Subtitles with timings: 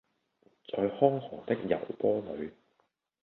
[0.67, 2.51] 在康河的柔波裡